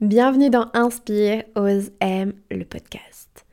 Bienvenue 0.00 0.48
dans 0.48 0.68
Inspire, 0.72 1.42
Ose, 1.56 1.90
Aime, 2.00 2.32
le 2.50 2.64
podcast. 2.64 3.44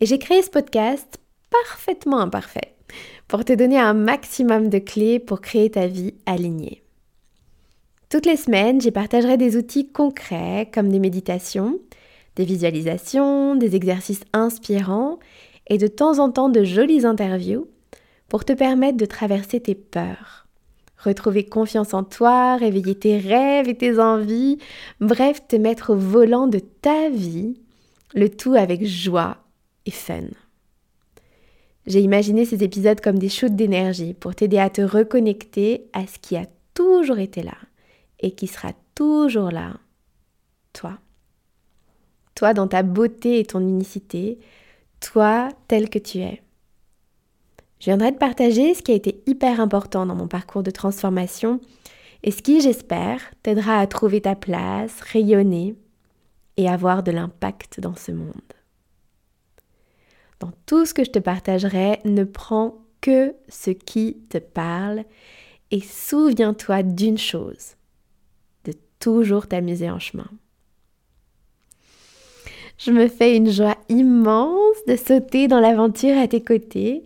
Et 0.00 0.06
j'ai 0.06 0.18
créé 0.18 0.42
ce 0.42 0.50
podcast 0.50 1.20
parfaitement 1.48 2.18
imparfait 2.18 2.74
pour 3.28 3.44
te 3.44 3.52
donner 3.52 3.78
un 3.78 3.94
maximum 3.94 4.68
de 4.68 4.78
clés 4.78 5.20
pour 5.20 5.40
créer 5.40 5.70
ta 5.70 5.86
vie 5.86 6.14
alignée. 6.26 6.82
Toutes 8.08 8.26
les 8.26 8.36
semaines, 8.36 8.80
j'y 8.80 8.90
partagerai 8.90 9.36
des 9.36 9.56
outils 9.56 9.92
concrets 9.92 10.68
comme 10.74 10.88
des 10.88 10.98
méditations, 10.98 11.78
des 12.34 12.46
visualisations, 12.46 13.54
des 13.54 13.76
exercices 13.76 14.24
inspirants 14.32 15.20
et 15.68 15.78
de 15.78 15.86
temps 15.86 16.18
en 16.18 16.32
temps 16.32 16.48
de 16.48 16.64
jolies 16.64 17.06
interviews 17.06 17.68
pour 18.28 18.44
te 18.44 18.52
permettre 18.52 18.96
de 18.96 19.06
traverser 19.06 19.60
tes 19.60 19.74
peurs, 19.74 20.46
retrouver 20.98 21.44
confiance 21.44 21.94
en 21.94 22.04
toi, 22.04 22.56
réveiller 22.56 22.94
tes 22.94 23.18
rêves 23.18 23.68
et 23.68 23.76
tes 23.76 23.98
envies, 23.98 24.58
bref, 25.00 25.46
te 25.46 25.56
mettre 25.56 25.90
au 25.90 25.96
volant 25.96 26.46
de 26.46 26.58
ta 26.58 27.08
vie, 27.08 27.60
le 28.14 28.28
tout 28.28 28.54
avec 28.54 28.84
joie 28.84 29.38
et 29.84 29.90
fun. 29.90 30.28
J'ai 31.86 32.00
imaginé 32.00 32.44
ces 32.44 32.64
épisodes 32.64 33.00
comme 33.00 33.18
des 33.18 33.28
shoots 33.28 33.54
d'énergie 33.54 34.14
pour 34.14 34.34
t'aider 34.34 34.58
à 34.58 34.70
te 34.70 34.82
reconnecter 34.82 35.88
à 35.92 36.06
ce 36.06 36.18
qui 36.18 36.36
a 36.36 36.46
toujours 36.74 37.18
été 37.18 37.42
là 37.42 37.56
et 38.18 38.32
qui 38.32 38.48
sera 38.48 38.72
toujours 38.94 39.50
là, 39.50 39.76
toi. 40.72 40.98
Toi 42.34 42.54
dans 42.54 42.66
ta 42.66 42.82
beauté 42.82 43.38
et 43.38 43.44
ton 43.44 43.60
unicité, 43.60 44.38
toi 45.00 45.48
tel 45.68 45.88
que 45.88 45.98
tu 45.98 46.18
es. 46.18 46.42
Je 47.78 47.86
viendrai 47.86 48.12
te 48.12 48.18
partager 48.18 48.74
ce 48.74 48.82
qui 48.82 48.92
a 48.92 48.94
été 48.94 49.22
hyper 49.26 49.60
important 49.60 50.06
dans 50.06 50.14
mon 50.14 50.28
parcours 50.28 50.62
de 50.62 50.70
transformation 50.70 51.60
et 52.22 52.30
ce 52.30 52.42
qui, 52.42 52.60
j'espère, 52.60 53.20
t'aidera 53.42 53.78
à 53.78 53.86
trouver 53.86 54.20
ta 54.20 54.34
place, 54.34 55.00
rayonner 55.00 55.74
et 56.56 56.68
avoir 56.68 57.02
de 57.02 57.12
l'impact 57.12 57.80
dans 57.80 57.94
ce 57.94 58.12
monde. 58.12 58.32
Dans 60.40 60.52
tout 60.66 60.86
ce 60.86 60.94
que 60.94 61.04
je 61.04 61.10
te 61.10 61.18
partagerai, 61.18 62.00
ne 62.04 62.24
prends 62.24 62.78
que 63.00 63.34
ce 63.48 63.70
qui 63.70 64.18
te 64.28 64.38
parle 64.38 65.04
et 65.70 65.80
souviens-toi 65.80 66.82
d'une 66.82 67.18
chose, 67.18 67.76
de 68.64 68.72
toujours 68.98 69.46
t'amuser 69.46 69.90
en 69.90 69.98
chemin. 69.98 70.28
Je 72.78 72.90
me 72.90 73.08
fais 73.08 73.36
une 73.36 73.50
joie 73.50 73.76
immense 73.88 74.76
de 74.86 74.96
sauter 74.96 75.48
dans 75.48 75.60
l'aventure 75.60 76.18
à 76.18 76.28
tes 76.28 76.42
côtés 76.42 77.04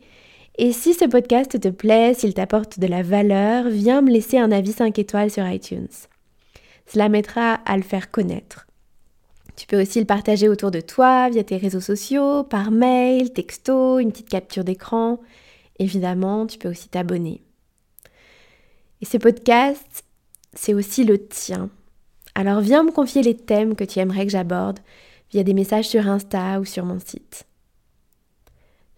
et 0.59 0.73
si 0.73 0.95
ce 0.95 1.05
podcast 1.05 1.59
te 1.59 1.69
plaît, 1.69 2.15
s'il 2.15 2.35
t'apporte 2.35 2.79
de 2.79 2.87
la 2.87 3.03
valeur, 3.03 3.69
viens 3.69 4.03
me 4.03 4.11
laisser 4.11 4.39
un 4.39 4.53
avis 4.53 4.73
5 4.73 4.99
étoiles 4.99 5.31
sur 5.31 5.49
iTunes. 5.49 5.89
Cela 6.87 7.09
m'aidera 7.09 7.55
à 7.55 7.77
le 7.77 7.83
faire 7.83 8.11
connaître. 8.11 8.67
Tu 9.57 9.67
peux 9.67 9.81
aussi 9.81 10.01
le 10.01 10.07
partager 10.07 10.49
autour 10.49 10.71
de 10.71 10.81
toi 10.81 11.29
via 11.29 11.45
tes 11.45 11.57
réseaux 11.57 11.81
sociaux, 11.81 12.45
par 12.45 12.71
mail, 12.71 13.33
texto, 13.33 13.99
une 13.99 14.11
petite 14.11 14.29
capture 14.29 14.65
d'écran. 14.65 15.21
Évidemment, 15.79 16.47
tu 16.47 16.59
peux 16.59 16.71
aussi 16.71 16.89
t'abonner. 16.89 17.43
Et 19.01 19.07
ce 19.07 19.19
podcast, 19.19 20.05
c'est 20.55 20.75
aussi 20.75 21.05
le 21.05 21.27
tien. 21.27 21.71
Alors 22.35 22.61
viens 22.61 22.83
me 22.83 22.91
confier 22.91 23.23
les 23.23 23.37
thèmes 23.37 23.77
que 23.77 23.85
tu 23.85 23.99
aimerais 23.99 24.27
que 24.27 24.33
j'aborde 24.33 24.79
via 25.33 25.43
des 25.43 25.55
messages 25.55 25.89
sur 25.89 26.09
Insta 26.09 26.61
ou 26.61 26.65
sur 26.65 26.85
mon 26.85 26.99
site. 26.99 27.47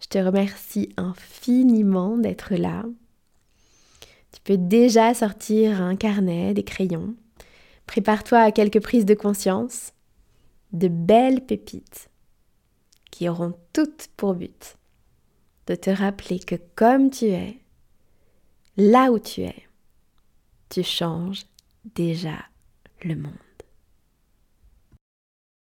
Je 0.03 0.07
te 0.09 0.17
remercie 0.17 0.89
infiniment 0.97 2.17
d'être 2.17 2.55
là. 2.55 2.83
Tu 4.33 4.41
peux 4.43 4.57
déjà 4.57 5.13
sortir 5.13 5.81
un 5.81 5.95
carnet, 5.95 6.53
des 6.53 6.63
crayons. 6.63 7.15
Prépare-toi 7.87 8.39
à 8.39 8.51
quelques 8.51 8.81
prises 8.81 9.05
de 9.05 9.13
conscience, 9.13 9.93
de 10.73 10.89
belles 10.89 11.45
pépites 11.45 12.09
qui 13.11 13.29
auront 13.29 13.53
toutes 13.71 14.09
pour 14.17 14.33
but 14.33 14.75
de 15.67 15.75
te 15.75 15.89
rappeler 15.89 16.39
que 16.39 16.55
comme 16.75 17.09
tu 17.09 17.27
es, 17.27 17.57
là 18.75 19.09
où 19.09 19.19
tu 19.19 19.41
es, 19.41 19.63
tu 20.69 20.83
changes 20.83 21.45
déjà 21.95 22.43
le 23.03 23.15
monde. 23.15 23.52